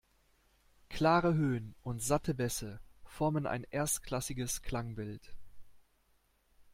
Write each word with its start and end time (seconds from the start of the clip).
Klare 0.89 1.35
Höhen 1.35 1.75
und 1.83 2.01
satte 2.01 2.33
Bässe 2.33 2.79
formen 3.05 3.45
ein 3.45 3.63
erstklassiges 3.69 4.63
Klangbild. 4.63 5.31